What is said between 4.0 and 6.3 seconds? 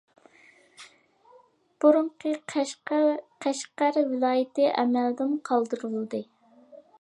ۋىلايىتى ئەمەلدىن قالدۇرۇلدى.